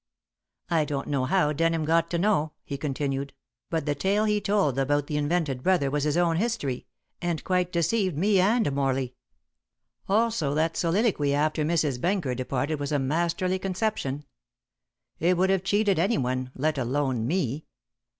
"I 0.71 0.83
don't 0.83 1.07
know 1.09 1.25
how 1.25 1.53
Denham 1.53 1.85
got 1.85 2.09
to 2.09 2.17
know," 2.17 2.53
he 2.63 2.75
continued, 2.75 3.33
"but 3.69 3.85
the 3.85 3.93
tale 3.93 4.25
he 4.25 4.41
told 4.41 4.79
about 4.79 5.05
the 5.05 5.15
invented 5.15 5.61
brother 5.61 5.91
was 5.91 6.05
his 6.05 6.17
own 6.17 6.37
history, 6.37 6.87
and 7.21 7.43
quite 7.43 7.71
deceived 7.71 8.17
me 8.17 8.39
and 8.39 8.71
Morley. 8.71 9.13
Also 10.09 10.55
that 10.55 10.75
soliloquy 10.75 11.35
after 11.35 11.63
Mrs. 11.63 12.01
Benker 12.01 12.33
departed 12.33 12.79
was 12.79 12.91
a 12.91 12.97
masterly 12.97 13.59
conception. 13.59 14.25
It 15.19 15.37
would 15.37 15.51
have 15.51 15.61
cheated 15.63 15.99
any 15.99 16.17
one, 16.17 16.49
let 16.55 16.79
alone 16.79 17.27
me. 17.27 17.67